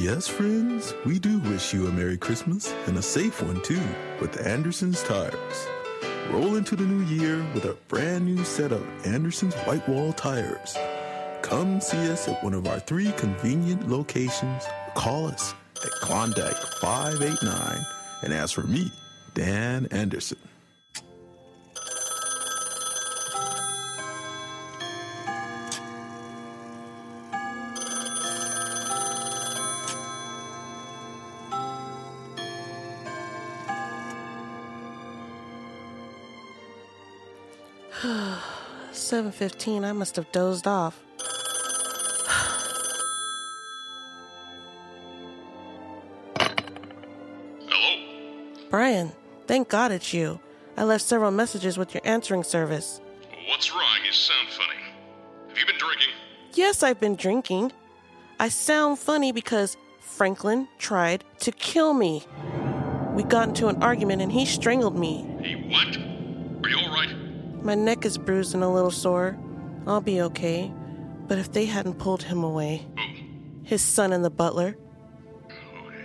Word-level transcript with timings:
Yes, 0.00 0.28
friends, 0.28 0.94
we 1.04 1.18
do 1.18 1.40
wish 1.40 1.74
you 1.74 1.88
a 1.88 1.90
Merry 1.90 2.16
Christmas 2.16 2.72
and 2.86 2.96
a 2.96 3.02
safe 3.02 3.42
one 3.42 3.60
too 3.62 3.82
with 4.20 4.46
Anderson's 4.46 5.02
Tires. 5.02 5.66
Roll 6.30 6.54
into 6.54 6.76
the 6.76 6.84
new 6.84 7.04
year 7.06 7.44
with 7.52 7.64
a 7.64 7.76
brand 7.88 8.24
new 8.24 8.44
set 8.44 8.70
of 8.70 8.86
Anderson's 9.04 9.56
white 9.56 9.86
wall 9.88 10.12
tires. 10.12 10.76
Come 11.42 11.80
see 11.80 12.12
us 12.12 12.28
at 12.28 12.44
one 12.44 12.54
of 12.54 12.68
our 12.68 12.78
three 12.78 13.10
convenient 13.16 13.88
locations. 13.88 14.62
Call 14.94 15.26
us 15.26 15.52
at 15.84 15.90
Klondike 15.90 16.62
589 16.80 17.84
and 18.22 18.32
ask 18.32 18.54
for 18.54 18.68
me, 18.68 18.92
Dan 19.34 19.88
Anderson. 19.90 20.38
Seven 38.92 39.32
fifteen. 39.32 39.84
I 39.84 39.92
must 39.92 40.14
have 40.16 40.30
dozed 40.30 40.68
off. 40.68 41.02
Hello? 47.68 48.68
Brian, 48.70 49.12
thank 49.46 49.68
God 49.68 49.90
it's 49.90 50.14
you. 50.14 50.38
I 50.76 50.84
left 50.84 51.02
several 51.04 51.32
messages 51.32 51.76
with 51.76 51.92
your 51.92 52.02
answering 52.04 52.44
service. 52.44 53.00
What's 53.48 53.72
wrong? 53.72 53.98
You 54.06 54.12
sound 54.12 54.48
funny. 54.50 54.78
Have 55.48 55.58
you 55.58 55.66
been 55.66 55.78
drinking? 55.78 56.14
Yes, 56.54 56.84
I've 56.84 57.00
been 57.00 57.16
drinking. 57.16 57.72
I 58.38 58.48
sound 58.48 59.00
funny 59.00 59.32
because 59.32 59.76
Franklin 59.98 60.68
tried 60.78 61.24
to 61.40 61.50
kill 61.50 61.94
me. 61.94 62.22
We 63.14 63.24
got 63.24 63.48
into 63.48 63.66
an 63.66 63.82
argument 63.82 64.22
and 64.22 64.30
he 64.30 64.46
strangled 64.46 64.96
me. 64.96 65.26
He 65.42 65.56
what? 65.56 65.96
Are 66.64 66.68
you 66.68 66.76
alright? 66.76 67.27
My 67.62 67.74
neck 67.74 68.04
is 68.04 68.18
bruised 68.18 68.54
and 68.54 68.62
a 68.62 68.68
little 68.68 68.90
sore. 68.90 69.36
I'll 69.86 70.00
be 70.00 70.20
okay. 70.22 70.72
But 71.26 71.38
if 71.38 71.52
they 71.52 71.66
hadn't 71.66 71.98
pulled 71.98 72.22
him 72.22 72.42
away, 72.42 72.86
Who? 72.96 73.04
his 73.64 73.82
son 73.82 74.12
and 74.12 74.24
the 74.24 74.30
butler, 74.30 74.76
Okay. 75.44 75.96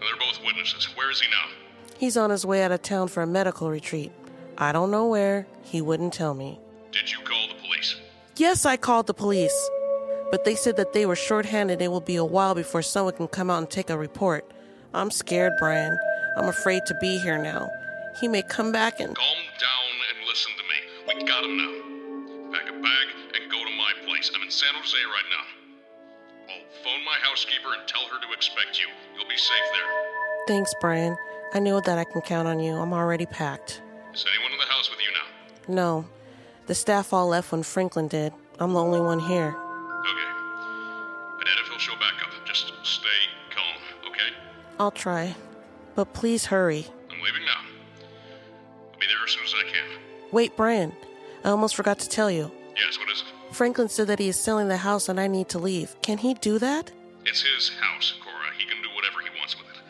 They're 0.00 0.16
both 0.18 0.38
witnesses. 0.44 0.88
Where 0.96 1.10
is 1.10 1.20
he 1.20 1.28
now? 1.30 1.54
he's 1.98 2.16
on 2.16 2.30
his 2.30 2.46
way 2.46 2.62
out 2.62 2.70
of 2.70 2.82
town 2.82 3.08
for 3.08 3.22
a 3.22 3.26
medical 3.26 3.70
retreat. 3.70 4.12
I 4.56 4.70
don't 4.72 4.90
know 4.90 5.06
where. 5.06 5.46
He 5.64 5.80
wouldn't 5.80 6.12
tell 6.12 6.34
me. 6.34 6.60
Did 6.92 7.10
you 7.10 7.18
call 7.24 7.48
the 7.48 7.54
police? 7.54 7.96
Yes, 8.36 8.64
I 8.64 8.76
called 8.76 9.06
the 9.08 9.14
police. 9.14 9.70
But 10.30 10.44
they 10.44 10.54
said 10.54 10.76
that 10.76 10.92
they 10.92 11.06
were 11.06 11.16
short-handed. 11.16 11.80
It 11.82 11.90
will 11.90 12.00
be 12.00 12.16
a 12.16 12.24
while 12.24 12.54
before 12.54 12.82
someone 12.82 13.14
can 13.14 13.28
come 13.28 13.50
out 13.50 13.58
and 13.58 13.70
take 13.70 13.90
a 13.90 13.96
report. 13.98 14.48
I'm 14.94 15.10
scared, 15.10 15.52
Brian. 15.58 15.96
I'm 16.36 16.48
afraid 16.48 16.82
to 16.86 16.94
be 17.00 17.18
here 17.18 17.38
now. 17.38 17.68
He 18.20 18.28
may 18.28 18.42
come 18.42 18.70
back 18.72 19.00
and. 19.00 19.16
Calm 19.16 19.26
down 19.26 19.36
and 19.36 19.38
listen 19.38 19.47
Got 21.26 21.44
him 21.44 21.56
now. 21.56 22.52
Pack 22.52 22.68
a 22.68 22.72
bag 22.72 23.06
and 23.34 23.50
go 23.50 23.58
to 23.58 23.70
my 23.76 23.92
place. 24.06 24.30
I'm 24.34 24.42
in 24.42 24.50
San 24.50 24.72
Jose 24.74 24.96
right 24.96 25.28
now. 25.30 25.44
I'll 26.54 26.82
phone 26.82 27.04
my 27.04 27.16
housekeeper 27.22 27.68
and 27.78 27.86
tell 27.86 28.02
her 28.08 28.20
to 28.20 28.32
expect 28.34 28.78
you. 28.80 28.86
You'll 29.14 29.28
be 29.28 29.36
safe 29.36 29.68
there. 29.74 29.90
Thanks, 30.46 30.72
Brian. 30.80 31.16
I 31.52 31.58
know 31.58 31.80
that 31.80 31.98
I 31.98 32.04
can 32.04 32.22
count 32.22 32.48
on 32.48 32.60
you. 32.60 32.74
I'm 32.74 32.92
already 32.92 33.26
packed. 33.26 33.82
Is 34.14 34.24
anyone 34.32 34.52
in 34.52 34.58
the 34.58 34.72
house 34.72 34.90
with 34.90 35.00
you 35.00 35.12
now? 35.12 35.74
No, 35.74 36.06
the 36.66 36.74
staff 36.74 37.12
all 37.12 37.28
left 37.28 37.52
when 37.52 37.62
Franklin 37.62 38.08
did. 38.08 38.32
I'm 38.58 38.72
the 38.72 38.80
only 38.80 39.00
one 39.00 39.18
here. 39.20 39.48
Okay. 39.48 40.30
I 40.30 41.42
doubt 41.44 41.60
if 41.62 41.68
he'll 41.68 41.78
show 41.78 41.94
back 41.94 42.14
up. 42.22 42.30
Just 42.46 42.72
stay 42.84 43.08
calm, 43.50 44.10
okay? 44.10 44.34
I'll 44.80 44.90
try. 44.90 45.34
But 45.94 46.14
please 46.14 46.46
hurry. 46.46 46.86
I'm 47.10 47.20
leaving 47.22 47.44
now. 47.44 47.60
I'll 48.92 48.98
be 48.98 49.06
there 49.06 49.24
as 49.24 49.32
soon 49.32 49.44
as 49.44 49.54
I 49.54 49.64
can. 49.70 50.00
Wait, 50.32 50.56
Brian. 50.56 50.92
I 51.44 51.50
almost 51.50 51.76
forgot 51.76 51.98
to 52.00 52.08
tell 52.08 52.30
you. 52.30 52.50
Yes, 52.76 52.98
what 52.98 53.10
is 53.10 53.20
it? 53.22 53.54
Franklin 53.54 53.88
said 53.88 54.06
that 54.08 54.18
he 54.18 54.28
is 54.28 54.38
selling 54.38 54.68
the 54.68 54.76
house 54.76 55.08
and 55.08 55.18
I 55.18 55.26
need 55.26 55.48
to 55.50 55.58
leave. 55.58 55.96
Can 56.02 56.18
he 56.18 56.34
do 56.34 56.58
that? 56.58 56.92
It's 57.24 57.42
his 57.42 57.70
house, 57.80 58.14
Cora. 58.22 58.52
He 58.58 58.66
can 58.66 58.82
do 58.82 58.88
whatever 58.94 59.20
he 59.20 59.30
wants 59.38 59.56
with 59.56 59.66
it. 59.68 59.80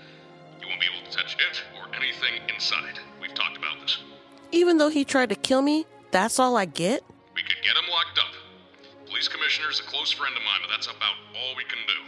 You 0.60 0.68
won't 0.68 0.80
be 0.80 0.86
able 0.86 1.10
to 1.10 1.16
touch 1.16 1.34
it 1.34 1.62
or 1.76 1.94
anything 1.94 2.40
inside. 2.52 2.98
We've 3.20 3.34
talked 3.34 3.56
about 3.56 3.80
this. 3.80 3.98
Even 4.52 4.78
though 4.78 4.88
he 4.88 5.04
tried 5.04 5.28
to 5.30 5.34
kill 5.34 5.62
me, 5.62 5.86
that's 6.10 6.38
all 6.38 6.56
I 6.56 6.64
get? 6.64 7.04
We 7.34 7.42
could 7.42 7.60
get 7.62 7.76
him 7.76 7.90
locked 7.90 8.18
up. 8.18 8.32
Police 9.06 9.28
commissioner 9.28 9.70
is 9.70 9.80
a 9.80 9.84
close 9.84 10.12
friend 10.12 10.34
of 10.36 10.42
mine, 10.42 10.60
but 10.62 10.70
that's 10.70 10.86
about 10.86 11.16
all 11.36 11.56
we 11.56 11.64
can 11.64 11.78
do. 11.86 11.98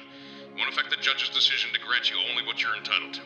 It 0.52 0.58
won't 0.58 0.72
affect 0.72 0.90
the 0.90 0.96
judge's 0.96 1.28
decision 1.30 1.72
to 1.72 1.80
grant 1.80 2.10
you 2.10 2.16
only 2.30 2.46
what 2.46 2.62
you're 2.62 2.76
entitled 2.76 3.14
to. 3.14 3.22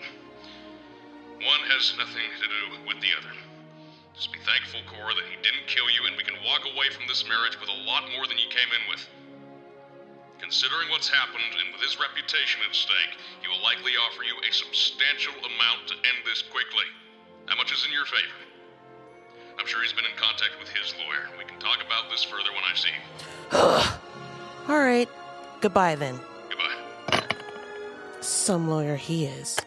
One 1.43 1.63
has 1.71 1.95
nothing 1.99 2.29
to 2.41 2.47
do 2.49 2.63
with 2.87 3.01
the 3.03 3.13
other. 3.19 3.35
Just 4.15 4.31
be 4.31 4.39
thankful, 4.47 4.79
Cora, 4.87 5.11
that 5.15 5.27
he 5.27 5.35
didn't 5.43 5.67
kill 5.67 5.91
you, 5.91 6.07
and 6.07 6.15
we 6.15 6.23
can 6.23 6.39
walk 6.47 6.63
away 6.63 6.87
from 6.95 7.11
this 7.11 7.27
marriage 7.27 7.59
with 7.59 7.67
a 7.67 7.81
lot 7.83 8.07
more 8.15 8.31
than 8.31 8.39
you 8.39 8.47
came 8.47 8.71
in 8.71 8.87
with. 8.87 9.03
Considering 10.39 10.87
what's 10.95 11.11
happened 11.11 11.51
and 11.59 11.75
with 11.75 11.83
his 11.83 11.99
reputation 11.99 12.63
at 12.63 12.75
stake, 12.75 13.19
he 13.43 13.51
will 13.51 13.63
likely 13.63 13.99
offer 13.99 14.23
you 14.23 14.39
a 14.39 14.51
substantial 14.55 15.35
amount 15.43 15.91
to 15.91 15.95
end 16.07 16.23
this 16.23 16.47
quickly. 16.47 16.87
How 17.47 17.59
much 17.59 17.75
is 17.75 17.83
in 17.87 17.91
your 17.91 18.07
favor? 18.07 18.39
I'm 19.59 19.67
sure 19.67 19.83
he's 19.83 19.93
been 19.93 20.07
in 20.07 20.17
contact 20.17 20.63
with 20.63 20.71
his 20.71 20.95
lawyer. 21.03 21.27
We 21.39 21.45
can 21.45 21.59
talk 21.59 21.83
about 21.83 22.11
this 22.11 22.23
further 22.23 22.55
when 22.55 22.63
I 22.63 22.75
see 22.79 22.95
him. 22.95 23.03
All 24.71 24.79
right. 24.79 25.09
Goodbye 25.61 25.95
then. 25.95 26.21
Goodbye. 26.51 27.27
Some 28.21 28.69
lawyer 28.69 28.97
he 28.97 29.27
is. 29.27 29.59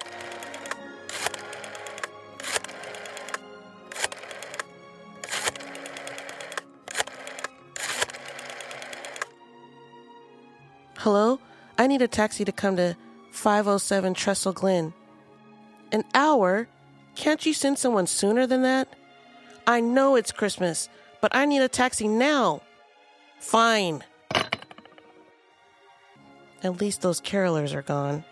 Hello? 11.08 11.40
I 11.78 11.88
need 11.88 12.02
a 12.02 12.08
taxi 12.10 12.44
to 12.44 12.52
come 12.52 12.76
to 12.76 12.98
507 13.32 14.14
Trestle 14.14 14.52
Glen. 14.52 14.94
An 15.90 16.04
hour? 16.14 16.68
Can't 17.16 17.46
you 17.46 17.54
send 17.54 17.80
someone 17.80 18.08
sooner 18.08 18.46
than 18.46 18.62
that? 18.64 18.90
I 19.66 19.80
know 19.80 20.18
it's 20.18 20.34
Christmas, 20.34 20.90
but 21.22 21.34
I 21.34 21.46
need 21.46 21.62
a 21.62 21.70
taxi 21.70 22.10
now. 22.10 22.62
Fine. 23.40 24.04
At 26.62 26.82
least 26.82 27.04
those 27.04 27.22
carolers 27.22 27.74
are 27.74 27.84
gone. 27.84 28.26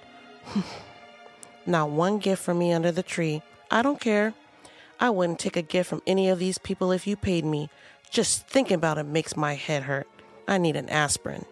Not 1.65 1.91
one 1.91 2.19
gift 2.19 2.43
for 2.43 2.53
me 2.53 2.73
under 2.73 2.91
the 2.91 3.03
tree. 3.03 3.41
I 3.71 3.83
don't 3.83 4.01
care. 4.01 4.33
I 4.99 5.11
wouldn't 5.11 5.39
take 5.39 5.55
a 5.55 5.61
gift 5.61 5.89
from 5.89 6.01
any 6.05 6.27
of 6.27 6.39
these 6.39 6.57
people 6.57 6.91
if 6.91 7.07
you 7.07 7.15
paid 7.15 7.45
me. 7.45 7.69
Just 8.11 8.49
thinking 8.49 8.75
about 8.75 8.97
it 8.97 9.05
makes 9.05 9.37
my 9.37 9.53
head 9.53 9.83
hurt. 9.83 10.09
I 10.45 10.57
need 10.57 10.75
an 10.75 10.89
aspirin. 10.89 11.45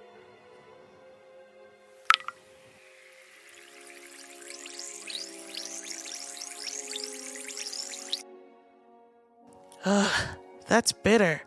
That's 10.67 10.91
bitter. 10.91 11.41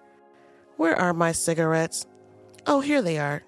Where 0.76 0.96
are 0.96 1.12
my 1.12 1.32
cigarettes? 1.32 2.06
Oh, 2.66 2.80
here 2.80 3.02
they 3.02 3.18
are. 3.18 3.42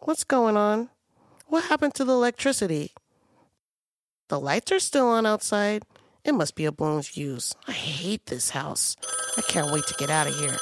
What's 0.00 0.24
going 0.24 0.56
on? 0.56 0.90
What 1.46 1.64
happened 1.64 1.94
to 1.94 2.04
the 2.04 2.12
electricity? 2.12 2.92
The 4.28 4.40
lights 4.40 4.72
are 4.72 4.80
still 4.80 5.08
on 5.08 5.26
outside. 5.26 5.84
It 6.24 6.34
must 6.34 6.54
be 6.54 6.64
a 6.64 6.72
blown 6.72 7.02
fuse. 7.02 7.54
I 7.68 7.72
hate 7.72 8.26
this 8.26 8.50
house. 8.50 8.96
I 9.36 9.42
can't 9.42 9.70
wait 9.72 9.86
to 9.86 9.94
get 9.94 10.10
out 10.10 10.26
of 10.26 10.34
here. 10.36 10.56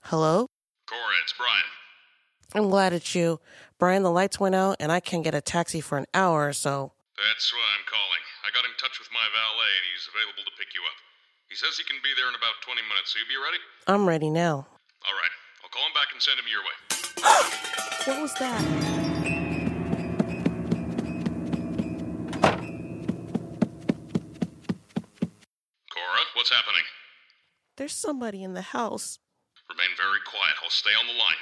Hello? 0.00 0.46
Cora, 0.86 1.00
it's 1.22 1.34
Brian. 1.36 1.62
I'm 2.54 2.70
glad 2.70 2.92
it's 2.92 3.14
you. 3.14 3.40
Brian, 3.78 4.02
the 4.02 4.10
lights 4.10 4.38
went 4.38 4.54
out 4.54 4.76
and 4.80 4.92
I 4.92 5.00
can't 5.00 5.24
get 5.24 5.34
a 5.34 5.40
taxi 5.40 5.80
for 5.80 5.98
an 5.98 6.06
hour 6.14 6.46
or 6.48 6.52
so. 6.52 6.92
That's 7.16 7.52
why 7.52 7.60
I'm 7.78 7.84
calling. 7.86 8.20
I 8.44 8.52
got 8.52 8.68
in 8.68 8.76
touch 8.76 9.00
with 9.00 9.08
my 9.08 9.24
valet 9.32 9.72
and 9.72 9.84
he's 9.96 10.04
available 10.04 10.44
to 10.44 10.52
pick 10.60 10.76
you 10.76 10.84
up. 10.84 10.98
He 11.48 11.56
says 11.56 11.80
he 11.80 11.84
can 11.88 11.96
be 12.04 12.12
there 12.12 12.28
in 12.28 12.36
about 12.36 12.60
20 12.60 12.76
minutes, 12.92 13.16
so 13.16 13.18
you 13.18 13.24
be 13.24 13.40
ready? 13.40 13.56
I'm 13.88 14.04
ready 14.04 14.28
now. 14.28 14.68
All 15.00 15.16
right. 15.16 15.34
I'll 15.64 15.72
call 15.72 15.88
him 15.88 15.96
back 15.96 16.12
and 16.12 16.20
send 16.20 16.36
him 16.36 16.48
your 16.52 16.60
way. 16.60 16.76
What 18.04 18.20
was 18.20 18.34
that? 18.34 18.60
Cora, 25.88 26.22
what's 26.36 26.50
happening? 26.52 26.84
There's 27.76 27.94
somebody 27.94 28.42
in 28.44 28.52
the 28.52 28.60
house. 28.76 29.20
Remain 29.70 29.96
very 29.96 30.20
quiet. 30.26 30.54
I'll 30.62 30.68
stay 30.68 30.92
on 31.00 31.06
the 31.06 31.14
line. 31.14 31.40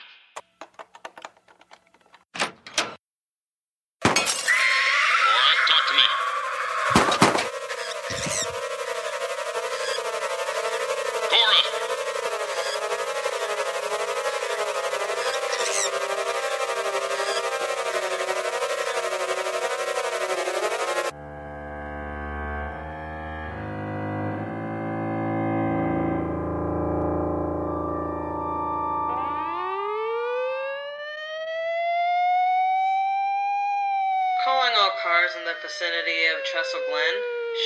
In 35.37 35.45
the 35.45 35.55
vicinity 35.63 36.27
of 36.29 36.45
Trestle 36.45 36.81
Glen. 36.89 37.15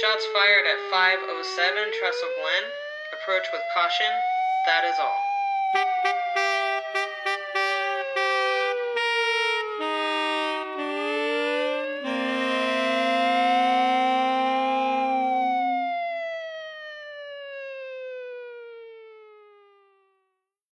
Shots 0.00 0.26
fired 0.32 0.66
at 0.66 0.78
507 0.90 1.92
Trestle 1.98 2.32
Glen. 2.38 2.64
Approach 3.12 3.46
with 3.52 3.62
caution. 3.74 4.12
That 4.66 4.84
is 4.84 4.96
all. 5.00 6.25